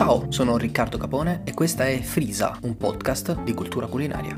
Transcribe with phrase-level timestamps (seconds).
[0.00, 4.34] Ciao, sono Riccardo Capone e questa è Frisa, un podcast di cultura culinaria.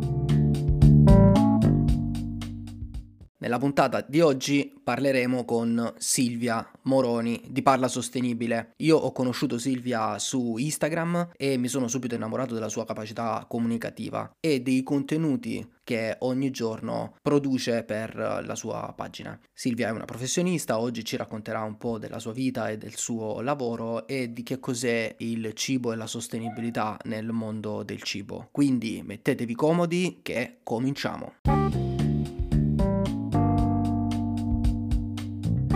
[3.42, 8.75] Nella puntata di oggi parleremo con Silvia Moroni di Parla Sostenibile.
[8.76, 14.30] Io ho conosciuto Silvia su Instagram e mi sono subito innamorato della sua capacità comunicativa
[14.39, 19.36] e dei contenuti che ogni giorno produce per la sua pagina.
[19.52, 23.40] Silvia è una professionista, oggi ci racconterà un po' della sua vita e del suo
[23.40, 28.50] lavoro e di che cos'è il cibo e la sostenibilità nel mondo del cibo.
[28.53, 31.92] Quindi mettetevi comodi che cominciamo.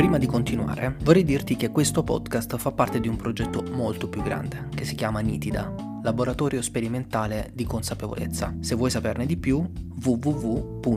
[0.06, 4.22] Prima di continuare, vorrei dirti che questo podcast fa parte di un progetto molto più
[4.22, 8.54] grande, che si chiama Nitida, laboratorio sperimentale di consapevolezza.
[8.60, 9.68] Se vuoi saperne di più,
[10.00, 10.94] www.nitida.org.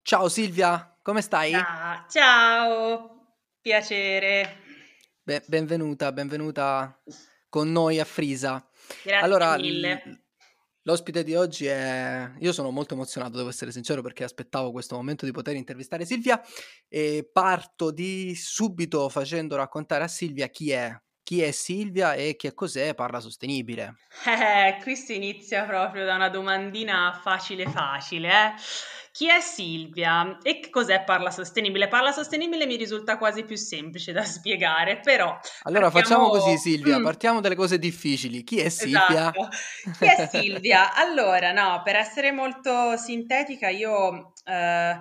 [0.00, 1.50] Ciao Silvia, come stai?
[1.50, 3.10] Ciao, ciao,
[3.60, 4.56] piacere.
[5.22, 6.98] Be- benvenuta, benvenuta
[7.50, 8.66] con noi a Frisa.
[9.04, 10.21] Grazie allora, mille.
[10.84, 12.28] L'ospite di oggi è...
[12.40, 16.40] Io sono molto emozionato, devo essere sincero, perché aspettavo questo momento di poter intervistare Silvia
[16.88, 20.92] e parto di subito facendo raccontare a Silvia chi è.
[21.22, 23.94] Chi è Silvia e che cos'è Parla Sostenibile?
[24.26, 28.54] Eh, qui si inizia proprio da una domandina facile facile, eh?
[29.12, 31.86] Chi è Silvia e che cos'è Parla Sostenibile?
[31.86, 36.24] Parla Sostenibile mi risulta quasi più semplice da spiegare, però Allora partiamo...
[36.24, 37.04] facciamo così Silvia, Mm.
[37.04, 38.42] partiamo dalle cose difficili.
[38.42, 39.30] Chi è Silvia?
[39.30, 39.48] Esatto.
[39.98, 40.94] Chi è Silvia?
[40.96, 44.98] Allora, no, per essere molto sintetica, io eh,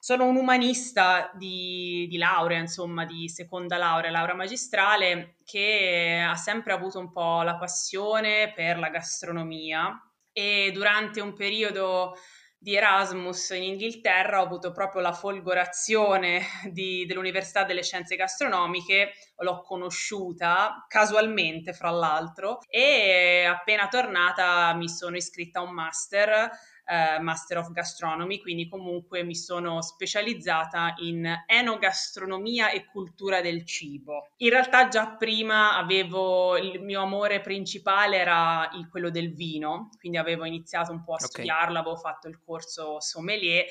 [0.00, 6.72] sono un umanista di, di laurea, insomma, di seconda laurea, laurea magistrale, che ha sempre
[6.72, 9.96] avuto un po' la passione per la gastronomia
[10.32, 12.16] e durante un periodo
[12.64, 16.40] di Erasmus in Inghilterra ho avuto proprio la folgorazione
[16.72, 25.16] di- dell'Università delle Scienze Gastronomiche l'ho conosciuta casualmente, fra l'altro, e appena tornata mi sono
[25.16, 26.50] iscritta a un master,
[26.86, 34.28] eh, Master of Gastronomy, quindi comunque mi sono specializzata in enogastronomia e cultura del cibo.
[34.38, 40.18] In realtà già prima avevo il mio amore principale era il- quello del vino, quindi
[40.18, 41.20] avevo iniziato un po' a Ok.
[41.20, 43.64] studiarlo, avevo fatto il corso sommelier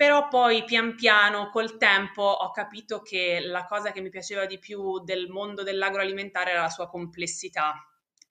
[0.00, 4.58] però poi pian piano col tempo ho capito che la cosa che mi piaceva di
[4.58, 7.74] più del mondo dell'agroalimentare era la sua complessità.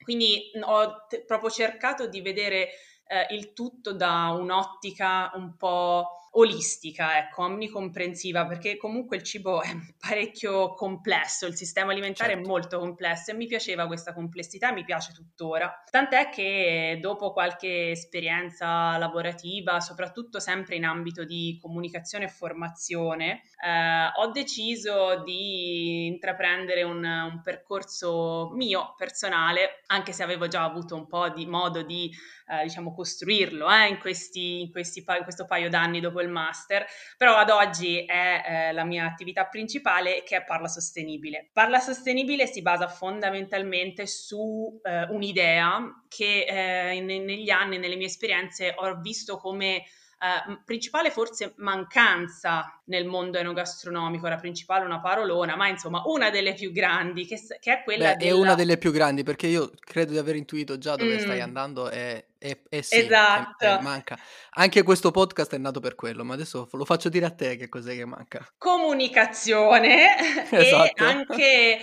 [0.02, 2.70] Quindi ho t- proprio cercato di vedere
[3.10, 9.70] eh, il tutto da un'ottica un po' olistica, ecco, omnicomprensiva, perché comunque il cibo è
[9.98, 12.46] parecchio complesso, il sistema alimentare Certo.
[12.46, 15.84] è molto complesso e mi piaceva questa complessità, mi piace tuttora.
[15.90, 24.12] Tant'è che dopo qualche esperienza lavorativa, soprattutto sempre in ambito di comunicazione e formazione, eh,
[24.16, 31.08] ho deciso di intraprendere un, un percorso mio personale, anche se avevo già avuto un
[31.08, 32.12] po' di modo di
[32.48, 36.30] eh, diciamo costruirlo eh, in, questi, in, questi pa- in questo paio d'anni dopo il
[36.30, 36.86] master,
[37.18, 41.50] però ad oggi è eh, la mia attività principale che è Parla Sostenibile.
[41.52, 48.08] Parla Sostenibile si basa fondamentalmente su eh, un'idea che eh, ne- negli anni, nelle mie
[48.08, 49.84] esperienze, ho visto come
[50.20, 56.54] Uh, principale forse mancanza nel mondo enogastronomico, la principale una parolona, ma insomma una delle
[56.54, 58.32] più grandi, che, che è quella Beh, della...
[58.32, 61.42] è una delle più grandi perché io credo di aver intuito già dove stai Mm,
[61.42, 63.66] andando e, e- e sì, e- esatto.
[63.66, 64.18] e manca.
[64.52, 67.68] Anche questo podcast è nato per quello, ma adesso lo faccio dire a te che
[67.70, 68.46] cos'è che manca.
[68.58, 70.16] comunicazione
[70.52, 71.04] e Esatto.
[71.04, 71.80] anche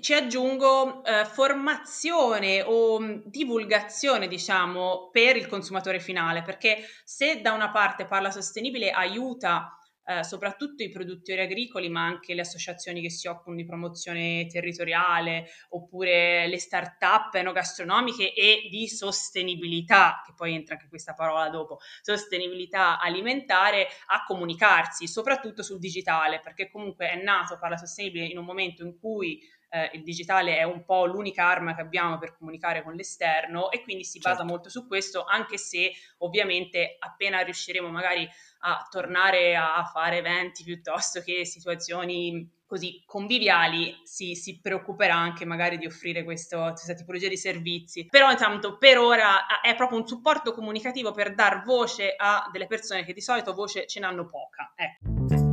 [0.00, 7.52] ci aggiungo eh, formazione o mh, divulgazione, diciamo, per il consumatore finale, perché se da
[7.52, 13.10] una parte parla sostenibile aiuta eh, soprattutto i produttori agricoli, ma anche le associazioni che
[13.10, 20.74] si occupano di promozione territoriale, oppure le start-up enogastronomiche e di sostenibilità, che poi entra
[20.74, 27.58] anche questa parola dopo, sostenibilità alimentare, a comunicarsi, soprattutto sul digitale, perché comunque è nato
[27.58, 31.74] Parla Sostenibile in un momento in cui eh, il digitale è un po' l'unica arma
[31.74, 34.50] che abbiamo per comunicare con l'esterno e quindi si basa Certo.
[34.50, 38.28] molto su questo, anche se ovviamente appena riusciremo magari
[38.60, 45.78] a tornare a fare eventi piuttosto che situazioni così conviviali si, si preoccuperà anche magari
[45.78, 48.06] di offrire questo, questa tipologia di servizi.
[48.06, 53.04] Però intanto per ora è proprio un supporto comunicativo per dar voce a delle persone
[53.04, 54.72] che di solito voce ce n'hanno poca.
[54.74, 55.45] Ecco.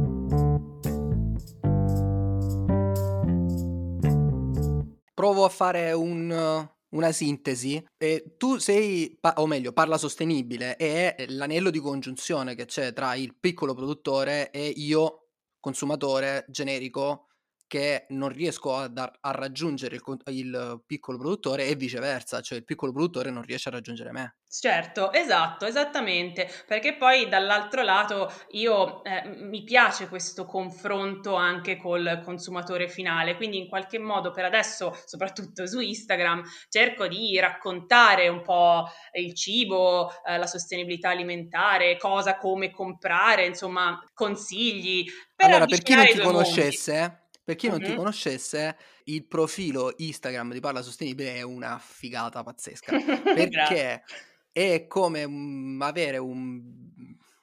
[5.24, 7.82] Provo a fare un, una sintesi.
[7.98, 13.34] E tu sei, o meglio, parla sostenibile, è l'anello di congiunzione che c'è tra il
[13.34, 15.30] piccolo produttore e io,
[15.62, 17.28] consumatore generico,
[17.74, 22.66] che non riesco a, dar, a raggiungere il, il, piccolo produttore e viceversa, cioè il
[22.66, 24.36] piccolo produttore non riesce a raggiungere me.
[24.48, 32.22] Certo, esatto, esattamente, perché poi dall'altro lato io eh, mi piace questo confronto anche col
[32.24, 38.44] consumatore finale, quindi in qualche modo per adesso, soprattutto su Instagram, cerco di raccontare un
[38.44, 45.06] po' il cibo, eh, la sostenibilità alimentare, cosa, come comprare, insomma, consigli.
[45.36, 47.22] Per allora, per chi non ti conoscesse.
[47.44, 47.90] Per chi non uh-huh.
[47.90, 52.94] ti conoscesse, il profilo Instagram di Parla Sostenibile è una figata pazzesca.
[53.36, 54.04] Perché
[54.52, 56.92] è come um, avere un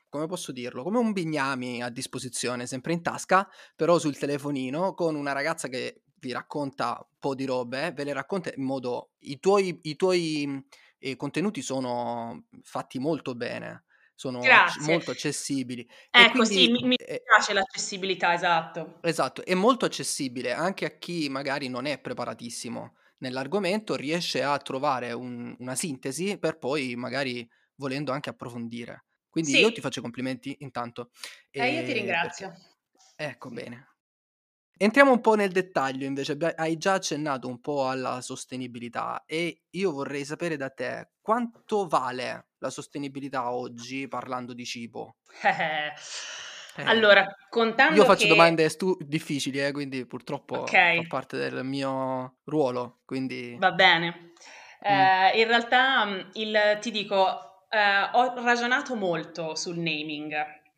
[0.09, 5.15] come posso dirlo, come un bignami a disposizione, sempre in tasca, però sul telefonino, con
[5.15, 9.13] una ragazza che vi racconta un po' di robe, ve le racconta in modo...
[9.21, 10.67] I tuoi, i tuoi
[10.99, 13.85] eh, contenuti sono fatti molto bene
[14.21, 15.89] sono ac- molto accessibili.
[16.11, 18.99] Ecco, quindi, sì, mi, mi piace l'accessibilità, esatto.
[19.01, 25.13] Esatto, è molto accessibile anche a chi magari non è preparatissimo nell'argomento, riesce a trovare
[25.13, 29.07] un, una sintesi per poi magari volendo anche approfondire.
[29.31, 29.59] Quindi sì.
[29.61, 31.13] io ti faccio complimenti intanto.
[31.49, 32.49] Eh, io ti ringrazio.
[32.51, 33.25] Perché...
[33.25, 33.90] Ecco, bene.
[34.83, 39.93] Entriamo un po' nel dettaglio invece, hai già accennato un po' alla sostenibilità e io
[39.93, 45.17] vorrei sapere da te quanto vale la sostenibilità oggi parlando di cibo?
[46.77, 48.29] Eh, allora, contando Io faccio che...
[48.29, 51.03] domande stu- difficili, eh, quindi purtroppo okay.
[51.03, 53.57] fa parte del mio ruolo, quindi...
[53.59, 54.33] Va bene.
[54.89, 54.93] Mm.
[54.93, 60.33] Eh, in realtà mm, il, ti dico, eh, ho ragionato molto sul naming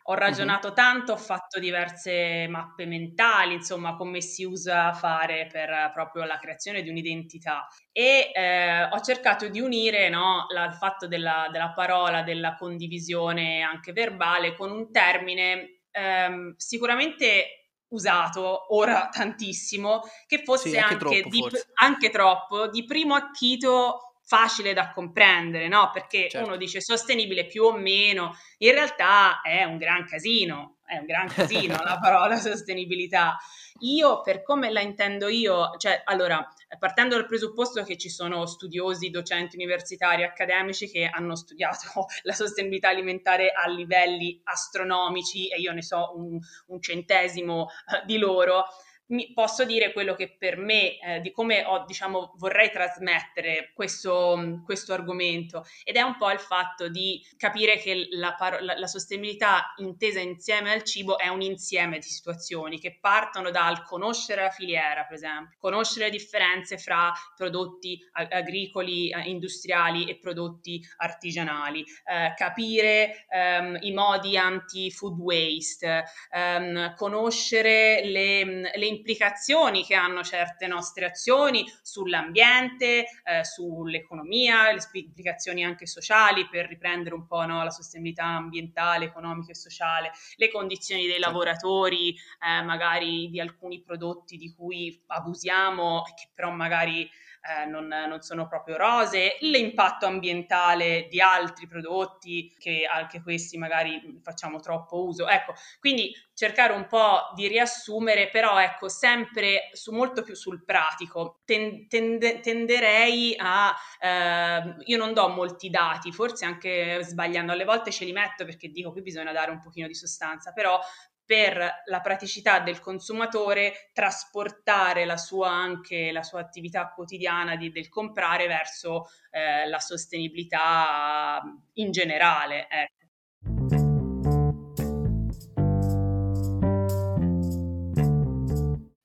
[0.04, 0.74] ho ragionato uh-huh.
[0.74, 6.82] tanto, ho fatto diverse mappe mentali, insomma, come si usa fare per proprio la creazione
[6.82, 12.22] di un'identità e eh, ho cercato di unire no, la, il fatto della, della, parola,
[12.22, 20.78] della condivisione anche verbale con un termine ehm, sicuramente usato ora tantissimo, che fosse sì,
[20.78, 21.42] anche, anche, troppo, di,
[21.74, 25.90] anche troppo di primo acchito facile da comprendere, no?
[25.92, 26.46] Perché certo.
[26.46, 31.28] uno dice sostenibile più o meno, in realtà è un gran casino, è un gran
[31.28, 33.36] casino la parola sostenibilità.
[33.80, 36.48] Io, per come la intendo io, cioè, allora,
[36.78, 42.88] partendo dal presupposto che ci sono studiosi, docenti universitari, accademici che hanno studiato la sostenibilità
[42.88, 46.38] alimentare a livelli astronomici e io ne so un,
[46.68, 48.64] un centesimo uh, di loro,
[49.12, 54.60] mi, posso dire quello che per me, eh, di come ho, diciamo, vorrei trasmettere questo,
[54.64, 55.64] questo, argomento.
[55.84, 60.72] Ed è un po' il fatto di capire che la, la, la, sostenibilità intesa insieme
[60.72, 65.56] al cibo è un insieme di situazioni che partono dal conoscere la filiera, per esempio,
[65.58, 73.92] conoscere le differenze fra prodotti agricoli, eh, industriali e prodotti artigianali, eh, capire ehm, i
[73.92, 78.44] modi anti-food waste, ehm, conoscere le,
[78.74, 86.68] le implicazioni che hanno certe nostre azioni sull'ambiente, eh, sull'economia, le implicazioni anche sociali per
[86.68, 92.62] riprendere un po' no, la sostenibilità ambientale, economica e sociale, le condizioni dei lavoratori, eh,
[92.62, 97.10] magari di alcuni prodotti di cui abusiamo e che però magari
[97.42, 104.20] eh, non, non, sono proprio rose, l'impatto ambientale di altri prodotti che anche questi magari
[104.22, 105.26] facciamo troppo uso.
[105.26, 111.40] Ecco, quindi cercare un po' di riassumere, però ecco, sempre su, molto più sul pratico.
[111.44, 117.90] Ten, tende, tenderei a, eh, io non do molti dati, forse anche sbagliando, alle volte
[117.90, 120.78] ce li metto perché dico qui bisogna dare un pochino di sostanza, però
[121.24, 127.88] per la praticità del consumatore trasportare la sua, anche la sua attività quotidiana di, del
[127.88, 131.40] comprare verso eh, la sostenibilità
[131.74, 132.68] in generale.
[132.68, 133.00] Ecco.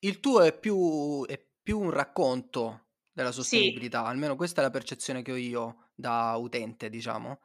[0.00, 4.10] Il tuo è più, è più un racconto della sostenibilità, sì.
[4.10, 7.40] almeno questa è la percezione che ho io da utente, diciamo.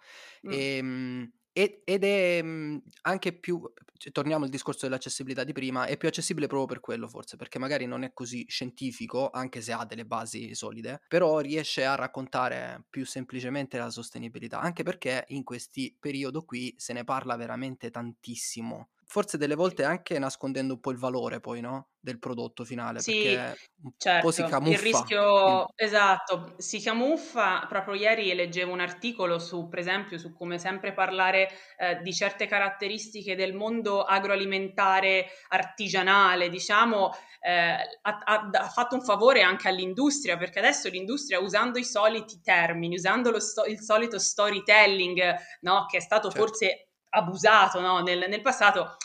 [0.48, 0.52] Mm.
[0.52, 3.62] E, ed è, mhmm, anche più
[4.12, 7.86] torniamo al discorso dell'accessibilità di prima, è più accessibile proprio per quello forse, perché magari
[7.86, 13.06] non è così scientifico, anche se ha delle basi solide, però riesce a raccontare più
[13.06, 19.38] semplicemente la sostenibilità, anche perché in questi periodi qui se ne parla veramente tantissimo forse
[19.38, 21.90] delle volte anche nascondendo un po' il valore poi, no?
[22.00, 24.72] Del prodotto finale, sì, perché un certo, po' si camuffa.
[24.72, 27.64] Il rischio, esatto, si camuffa.
[27.70, 32.48] Proprio ieri leggevo un articolo su, per esempio, su come sempre parlare eh, di certe
[32.48, 40.38] caratteristiche del mondo agroalimentare artigianale, diciamo, eh, ha, ha, ha, fatto un favore anche all'industria,
[40.38, 45.86] perché adesso l'industria usando i soliti termini, usando sto- il solito storytelling, no?
[45.86, 46.48] Che è stato certo.
[46.48, 48.02] forse abusato no?
[48.02, 48.98] nel, nel, passato,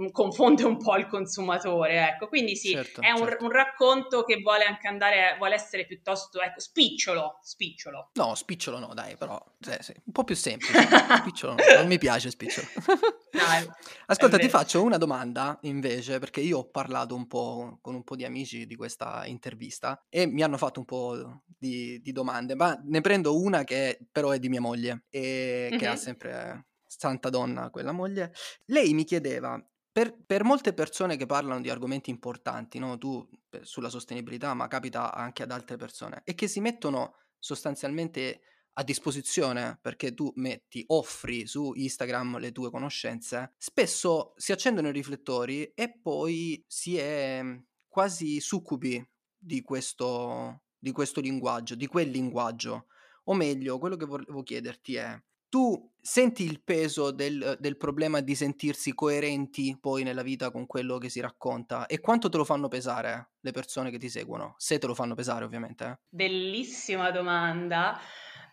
[0.00, 2.28] mm, confonde un po' il consumatore, ecco.
[2.28, 3.44] Quindi sì, certo, è un, certo.
[3.44, 8.10] un, racconto che vuole anche andare, vuole essere piuttosto, ecco, spicciolo, spicciolo.
[8.14, 10.72] No, spicciolo no, dai, però, sì, sì, un po' più semplice.
[11.18, 12.66] spicciolo no, non mi piace spicciolo.
[13.32, 13.66] Dai,
[14.06, 18.14] Ascolta, ti faccio una domanda invece, perché io ho parlato un po' con un po'
[18.14, 22.78] di amici di questa intervista e mi hanno fatto un po' di, di domande, ma
[22.84, 25.78] ne prendo una che però è di mia moglie e mm-hmm.
[25.78, 26.66] che ha sempre
[26.98, 28.32] santa donna quella moglie.
[28.66, 32.96] Lei mi chiedeva per, per, molte persone che parlano di argomenti importanti, no?
[32.96, 33.28] tu
[33.60, 38.40] sulla sostenibilità, ma capita anche ad altre persone, e che si mettono sostanzialmente
[38.74, 44.92] a disposizione perché tu metti, offri su Instagram le tue conoscenze, spesso si accendono i
[44.92, 47.42] riflettori e poi si è
[47.86, 49.06] quasi succubi
[49.36, 52.86] di questo, di questo linguaggio, di quel linguaggio.
[53.24, 55.22] O meglio, quello che volevo chiederti è,
[55.52, 60.96] tu senti il peso del, del, problema di sentirsi coerenti poi nella vita con quello
[60.96, 64.54] che si racconta e quanto te lo fanno pesare le persone che ti seguono?
[64.56, 65.84] Se te lo fanno pesare, ovviamente.
[65.84, 65.98] Eh.
[66.08, 68.00] Bellissima domanda.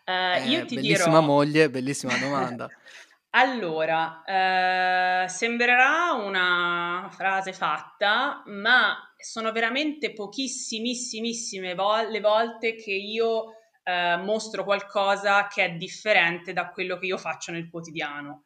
[0.04, 1.22] Uh, eh, io ti bellissima dirò...
[1.22, 2.68] moglie, bellissima domanda.
[3.32, 13.54] allora, uh, sembrerà una frase fatta, ma sono veramente pochissimissimissime vo- le volte che io
[13.82, 18.44] eh, mostro qualcosa che è differente da quello che io faccio nel quotidiano.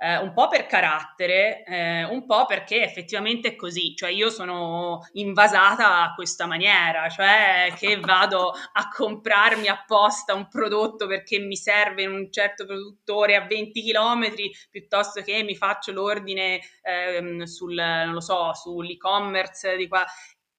[0.00, 5.00] Eh, un po' per carattere, eh, un po' perché effettivamente è così, cioè io sono
[5.14, 12.02] invasata a questa maniera, cioè che vado a comprarmi apposta un prodotto perché mi serve
[12.04, 14.32] in un certo produttore a 20 km
[14.70, 20.06] piuttosto che mi faccio l'ordine ehm, sul, non lo so, sull'e-commerce di qua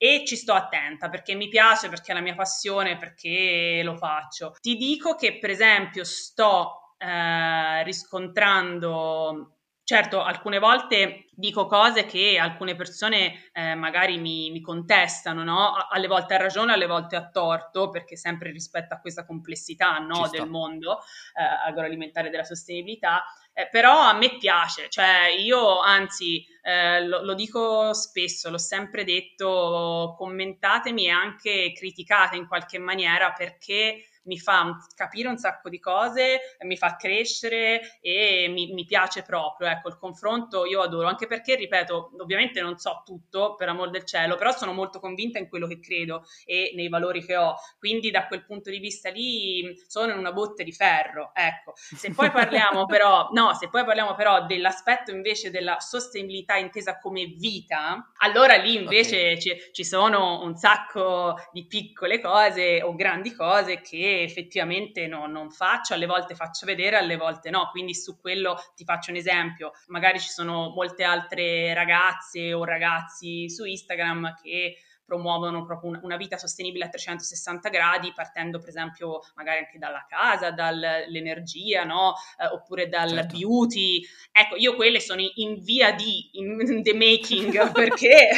[0.01, 4.56] e ci sto attenta perché mi piace, perché è la mia passione, perché lo faccio.
[4.62, 9.58] Ti dico che per esempio sto eh, riscontrando
[9.89, 15.74] Certo, alcune volte dico cose che alcune persone eh, magari mi, mi contestano, no?
[15.89, 20.29] Alle volte ha ragione, alle volte ha torto, perché sempre rispetto a questa complessità no?
[20.29, 23.24] del mondo eh, agroalimentare della sostenibilità.
[23.51, 29.03] Eh, però a me piace, cioè io anzi eh, lo, lo, dico spesso, l'ho sempre
[29.03, 35.80] detto, commentatemi e anche criticate in qualche maniera perché mi fa capire un sacco di
[35.80, 39.68] cose, mi fa crescere e mi, mi, piace proprio.
[39.68, 44.06] Ecco, il confronto io adoro, anche perché, ripeto, ovviamente non so tutto, per amor del
[44.06, 47.56] cielo, però sono molto convinta in quello che credo e nei valori che ho.
[47.78, 51.32] Quindi da quel punto di vista lì sono in una botte di ferro.
[51.34, 57.00] Ecco, se poi parliamo però, no, se poi parliamo però dell'aspetto invece della sostenibilità intesa
[57.00, 59.42] come vita, allora lì invece okay.
[59.42, 65.50] ci, ci sono un sacco di piccole cose o grandi cose che effettivamente no, non
[65.51, 69.72] faccio, alle volte faccio vedere, alle volte no, quindi su quello ti faccio un esempio,
[69.88, 74.78] magari ci sono molte altre ragazze o ragazzi su Instagram che
[75.10, 80.06] promuovono proprio una, una vita sostenibile a 360 gradi, partendo per esempio magari anche dalla
[80.08, 82.13] casa, dall'energia, no?
[82.38, 83.36] Eh, oppure dal certo.
[83.36, 84.06] beauty.
[84.32, 88.30] Ecco, io quelle sono in via di, in the making, perché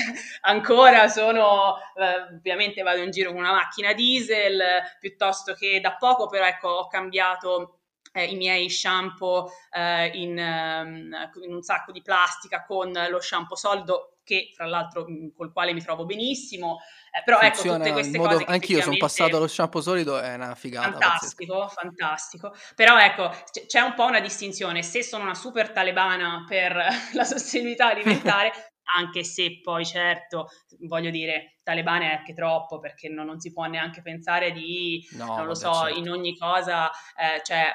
[0.42, 4.62] ancora sono, eh, ovviamente vado in giro con una macchina diesel,
[5.00, 7.80] piuttosto che da poco però ecco ho cambiato
[8.14, 13.56] eh, i miei shampoo eh, in, um, in, un sacco di plastica con lo shampoo
[13.56, 16.80] solido che fra l'altro col quale mi trovo benissimo,
[17.12, 18.34] eh, però ecco, Funziona ecco tutte queste modo...
[18.34, 20.92] cose Anch'io sono passato allo shampoo solido, è una figata.
[20.92, 21.82] Fantastico, pazzesca.
[21.82, 22.54] fantastico.
[22.76, 26.76] Però ecco, c- c'è un po' una distinzione, se sono una super talebana per
[27.14, 28.52] la sostenibilità alimentare,
[28.98, 30.48] anche se poi certo,
[30.82, 35.26] voglio dire, talebane è anche troppo, perché non, non si può neanche pensare di, no,
[35.26, 36.00] non lo vabbè, so, certo.
[36.00, 37.72] in ogni cosa, eh, cioè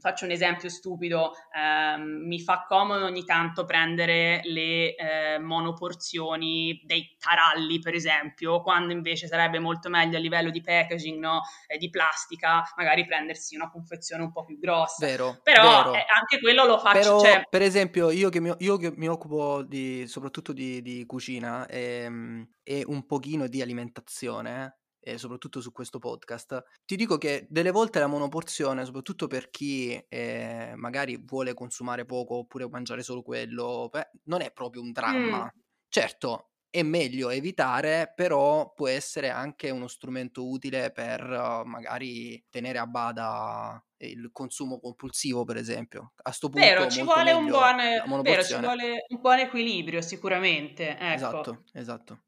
[0.00, 7.16] Faccio un esempio stupido, ehm, mi fa comodo ogni tanto prendere le eh, monoporzioni dei
[7.18, 11.40] taralli, per esempio, quando invece sarebbe molto meglio a livello di packaging, no?
[11.66, 15.04] eh, di plastica, magari prendersi una confezione un po' più grossa.
[15.04, 15.40] Vero.
[15.42, 15.94] Però vero.
[15.94, 16.98] Eh, anche quello lo faccio.
[16.98, 17.42] Però, cioè...
[17.48, 22.48] Per esempio, io che mi, io che mi occupo di, soprattutto di, di cucina ehm,
[22.62, 27.98] e un pochino di alimentazione, e soprattutto su questo podcast, ti dico che delle volte
[27.98, 34.10] la monoporzione, soprattutto per chi eh, magari vuole consumare poco oppure mangiare solo quello, beh,
[34.24, 35.44] non è proprio un dramma.
[35.44, 35.60] Mm.
[35.88, 42.78] Certo, è meglio evitare, però può essere anche uno strumento utile per uh, magari tenere
[42.78, 46.12] a bada il consumo compulsivo, per esempio.
[46.22, 50.90] A sto punto vero, ci vuole un buon, vero, ci vuole un buon equilibrio sicuramente.
[50.90, 51.14] Ecco.
[51.14, 52.22] Esatto, esatto.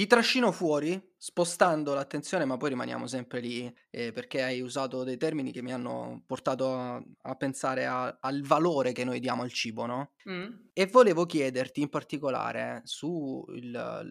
[0.00, 5.18] Ti trascino fuori spostando l'attenzione, ma poi rimaniamo sempre lì eh, perché hai usato dei
[5.18, 9.52] termini che mi hanno portato a, a pensare a, al valore che noi diamo al
[9.52, 10.12] cibo, no?
[10.26, 10.68] Mm.
[10.72, 14.02] E volevo chiederti in particolare sulla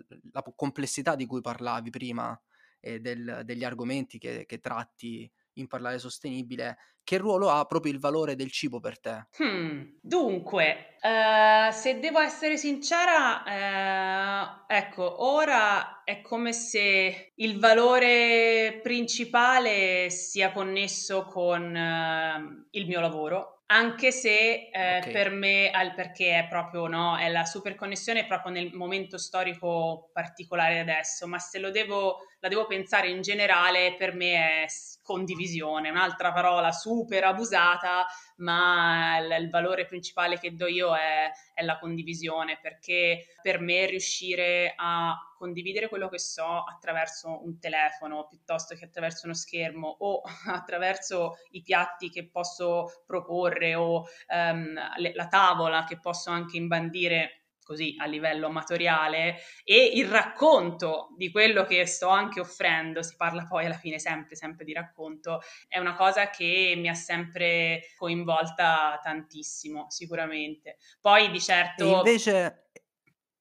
[0.55, 2.39] complessità di cui parlavi prima
[2.79, 5.27] e del, degli argomenti che, che tratti
[5.59, 9.27] in parlare sostenibile, che ruolo ha proprio il valore del cibo per te?
[9.37, 9.97] Hmm.
[10.01, 20.09] Dunque, uh, se devo essere sincera, uh, ecco, ora è come se il valore principale
[20.09, 25.11] sia connesso con uh, il mio lavoro anche se eh, okay.
[25.11, 30.09] per me, al, perché è proprio no, è la super connessione proprio nel momento storico
[30.11, 34.65] particolare adesso, ma se lo devo, la devo pensare in generale, per me è
[35.03, 38.07] condivisione, un'altra parola super abusata,
[38.39, 43.85] ma il, il valore principale che do io è, è, la condivisione, perché per me
[43.85, 50.21] riuscire a condividere quello che so attraverso un telefono piuttosto che attraverso uno schermo o
[50.47, 57.38] attraverso i piatti che posso proporre o um, le, la tavola che posso anche imbandire
[57.69, 63.45] così a livello amatoriale e il racconto di quello che sto anche offrendo, si parla
[63.45, 68.99] poi alla fine sempre, sempre di racconto, è una cosa che mi ha sempre coinvolta
[69.03, 70.77] tantissimo, sicuramente.
[70.99, 71.83] Poi di certo...
[71.83, 72.69] E invece,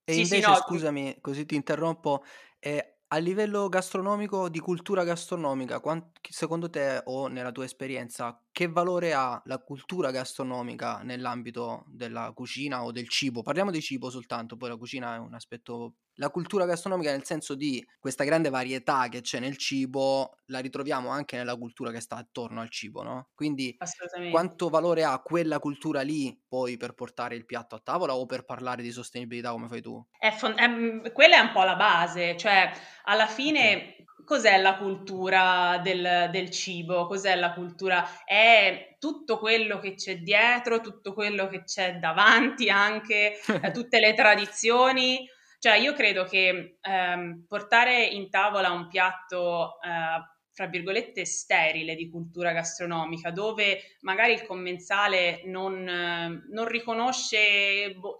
[0.04, 2.22] e sì, invece sì, no, scusami, così ti interrompo,
[2.58, 8.66] eh, a livello gastronomico, di cultura gastronomica, quant- secondo te o nella tua esperienza, che
[8.66, 13.40] valore ha la cultura gastronomica nell'ambito della cucina o del cibo?
[13.42, 17.54] Parliamo di cibo soltanto, poi la cucina è un aspetto la cultura gastronomica nel senso
[17.54, 22.16] di questa grande varietà che c'è nel cibo, la ritroviamo anche nella cultura che sta
[22.16, 23.28] attorno al cibo, no?
[23.32, 23.80] Quindi
[24.28, 28.44] quanto valore ha quella cultura lì poi per portare il piatto a tavola o per
[28.44, 30.04] parlare di sostenibilità come fai tu?
[30.18, 32.72] È fon- è, quella è un po' la base, cioè
[33.04, 37.06] alla fine okay cos'è la cultura del, del, cibo?
[37.06, 38.06] Cos'è la cultura?
[38.26, 44.12] È tutto quello che c'è dietro, tutto quello che c'è davanti anche, eh, tutte le
[44.12, 45.26] tradizioni.
[45.58, 52.10] Cioè, io credo che ehm, portare in tavola un piatto, eh, fra virgolette, sterile di
[52.10, 58.18] cultura gastronomica, dove magari il commensale non, non riconosce, boh,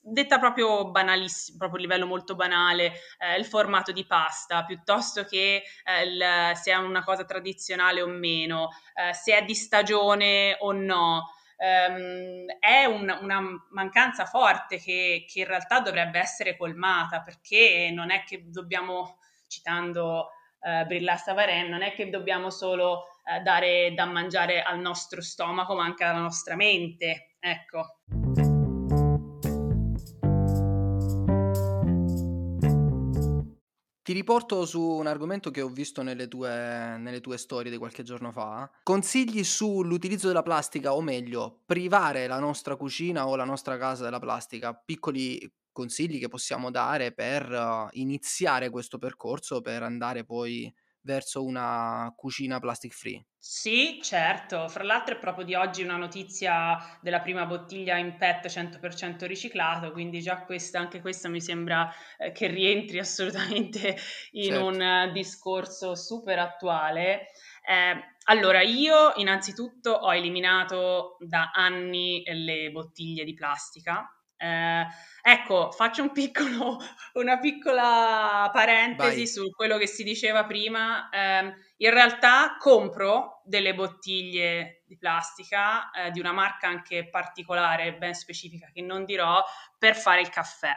[0.00, 5.62] detta proprio banalissimo, proprio a livello molto banale, eh, il formato di pasta, piuttosto che
[5.84, 10.72] eh, il, se è una cosa tradizionale o meno, eh, se è di stagione o
[10.72, 11.34] no.
[11.58, 18.10] Ehm, è un, una mancanza forte che, che in realtà dovrebbe essere colmata perché non
[18.10, 24.06] è che dobbiamo, citando eh, Brilla Savaren, non è che dobbiamo solo eh, dare da
[24.06, 27.36] mangiare al nostro stomaco, ma anche alla nostra mente.
[27.38, 27.98] Ecco.
[34.08, 36.48] Ti riporto su un argomento che ho visto nelle tue,
[36.96, 38.70] nelle tue storie di qualche giorno fa.
[38.82, 44.18] Consigli sull'utilizzo della plastica, o meglio, privare la nostra cucina o la nostra casa della
[44.18, 44.72] plastica.
[44.72, 45.38] Piccoli
[45.78, 52.58] consigli che possiamo dare per uh, iniziare questo percorso, per andare poi verso una cucina
[52.58, 53.24] plastic free.
[53.38, 54.66] Sì, certo.
[54.66, 59.92] Fra l'altro è proprio di oggi una notizia della prima bottiglia in PET 100% riciclato,
[59.92, 61.88] quindi già questa, anche questa mi sembra
[62.18, 63.96] eh, che rientri assolutamente
[64.32, 64.66] in certo.
[64.66, 67.28] un uh, discorso super attuale.
[67.64, 74.86] Eh, allora, io innanzitutto ho eliminato da anni le bottiglie di plastica eh,
[75.20, 76.78] ecco, faccio un piccolo,
[77.14, 79.26] una piccola parentesi Vai.
[79.26, 81.08] su quello che si diceva prima.
[81.10, 88.14] Eh, in realtà compro delle bottiglie di plastica eh, di una marca anche particolare, ben
[88.14, 89.42] specifica, che non dirò,
[89.76, 90.72] per fare il caffè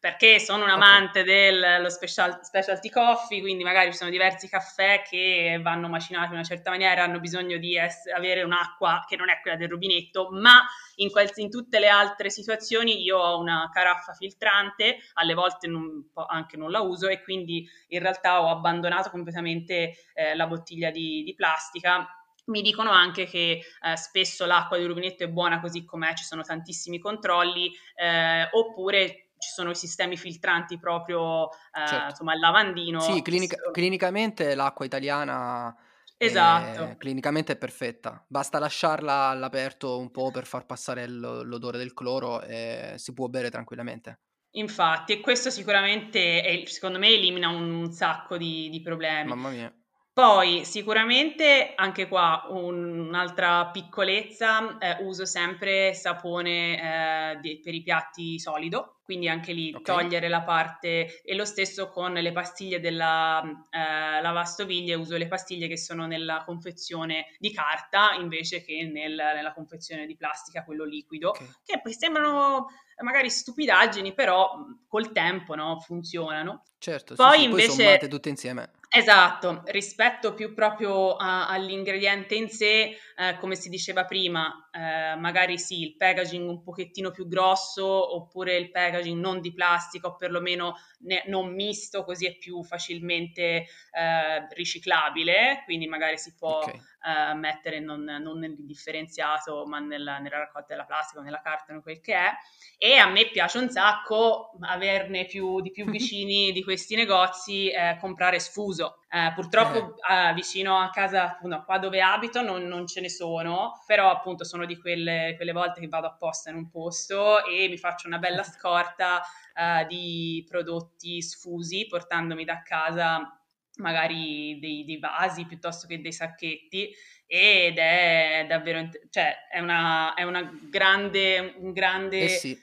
[0.00, 1.50] perché sono un amante okay.
[1.50, 6.44] dello special, specialty coffee, quindi magari ci sono diversi caffè che vanno macinati in una
[6.44, 10.64] certa maniera, hanno bisogno di ess- avere un'acqua che non è quella del rubinetto, ma
[10.96, 16.10] in, quel, in, tutte le altre situazioni io ho una caraffa filtrante, alle volte non,
[16.28, 21.24] anche non la uso e quindi in realtà ho abbandonato completamente eh, la bottiglia di,
[21.24, 22.06] di plastica
[22.48, 26.42] mi dicono anche che eh, spesso l'acqua di rubinetto è buona così com'è, ci sono
[26.42, 32.10] tantissimi controlli, eh, oppure ci sono i sistemi filtranti proprio, eh, certo.
[32.10, 33.00] insomma, il lavandino.
[33.00, 35.74] Sì, clinica- clinicamente l'acqua italiana
[36.16, 36.82] esatto.
[36.82, 38.24] è, clinicamente è perfetta.
[38.28, 43.28] Basta lasciarla all'aperto un po' per far passare l- l'odore del cloro e si può
[43.28, 44.20] bere tranquillamente.
[44.52, 49.28] Infatti, e questo sicuramente, è, secondo me, elimina un, un sacco di, di problemi.
[49.28, 49.72] Mamma mia.
[50.18, 57.84] Poi sicuramente anche qua un, un'altra piccolezza, eh, uso sempre sapone eh, di, per i
[57.84, 59.94] piatti solido, quindi anche lì okay.
[59.94, 65.68] togliere la parte e lo stesso con le pastiglie della eh, lavastoviglie, uso le pastiglie
[65.68, 71.28] che sono nella confezione di carta invece che nel, nella confezione di plastica, quello liquido,
[71.28, 71.46] okay.
[71.64, 72.66] che poi sembrano
[73.04, 76.64] magari stupidaggini, però col tempo no, funzionano.
[76.78, 78.72] Certo, poi sì, sì, invece poi tutte insieme.
[78.90, 85.58] Esatto, rispetto più proprio a, all'ingrediente in sé, eh, come si diceva prima, eh, magari
[85.58, 90.74] sì, il packaging un pochettino più grosso oppure il packaging non di plastica o perlomeno
[91.00, 96.80] ne, non misto, così è più facilmente eh, riciclabile, quindi magari si può okay.
[97.00, 101.80] Eh, mettere non, non, nel differenziato ma nella, nella raccolta della plastica nella carta o
[101.80, 102.30] quel che è.
[102.76, 107.96] E a me piace un sacco averne più, di più vicini di questi negozi, eh,
[108.00, 108.98] comprare sfuso.
[109.10, 110.34] Eh, purtroppo eh.
[110.34, 114.66] vicino a casa, appunto, qua dove abito, non, non, ce ne sono, però appunto sono
[114.66, 118.42] di quelle, quelle, volte che vado apposta in un posto e mi faccio una bella
[118.44, 119.22] scorta
[119.54, 123.38] eh, di prodotti sfusi portandomi da casa
[123.78, 126.92] magari dei, dei, vasi piuttosto che dei sacchetti
[127.26, 132.60] ed è davvero, cioè è una, è una grande, un grande eh sì.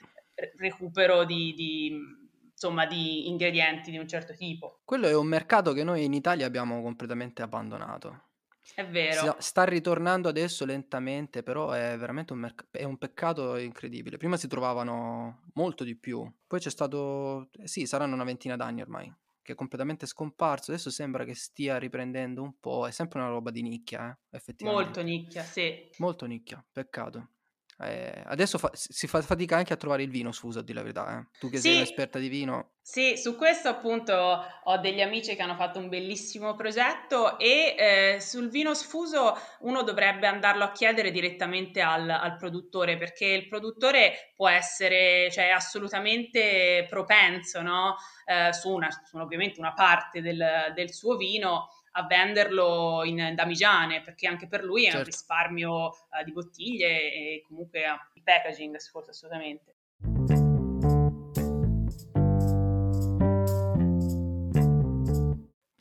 [0.58, 4.82] recupero di, di insomma, di ingredienti di un certo tipo.
[4.86, 8.21] Quello è un mercato che noi in Italia abbiamo completamente abbandonato.
[8.73, 9.36] È vero.
[9.39, 14.17] sta ritornando adesso lentamente, però è veramente un, merc- è un peccato incredibile.
[14.17, 19.13] Prima si trovavano molto di più, poi c'è stato, sì, saranno una ventina d'anni ormai,
[19.45, 20.71] che è completamente scomparso.
[20.71, 24.86] Adesso sembra che stia riprendendo un po', è sempre una roba di nicchia, eh, effettivamente.
[24.86, 25.88] Molto nicchia, sì.
[25.97, 27.35] Molto nicchia, peccato.
[27.77, 30.83] Eh, adesso fa- si fa fatica anche a trovare il vino sfuso, a dire la
[30.83, 31.19] verità.
[31.19, 31.38] Eh.
[31.39, 32.75] Tu che sì, sei un'esperta di vino.
[32.81, 38.21] Sì, su questo appunto ho degli amici che hanno fatto un bellissimo progetto e eh,
[38.21, 44.31] sul vino sfuso uno dovrebbe andarlo a chiedere direttamente al, al produttore perché il produttore
[44.35, 47.95] può essere cioè, assolutamente propenso no?
[48.25, 54.01] Eh, su, una, su ovviamente una parte del, del suo vino a venderlo in damigiane,
[54.01, 54.97] perché anche per lui è certo.
[54.99, 59.73] un risparmio uh, di bottiglie e comunque uh, il packaging sforza assolutamente.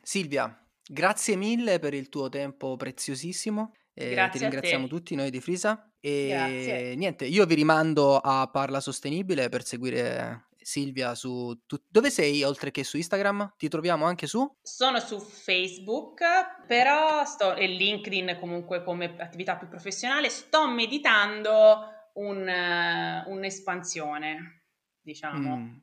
[0.03, 3.75] Silvia, grazie mille per il tuo tempo preziosissimo.
[3.93, 5.89] Eh, ti ringraziamo tutti noi di Frisa.
[6.01, 6.95] E Grazie.
[6.97, 11.57] niente, io vi rimando a Parla Sostenibile per seguire Silvia su...
[11.67, 11.81] Tu...
[11.89, 13.55] Dove sei oltre che su Instagram?
[13.57, 14.51] Ti troviamo anche su?
[14.63, 16.23] Sono su Facebook,
[16.67, 17.55] però sto...
[17.55, 20.31] e LinkedIn comunque come attività più professionale.
[20.31, 24.65] Sto meditando un, uh, un'espansione,
[25.01, 25.57] diciamo.
[25.57, 25.77] Mm.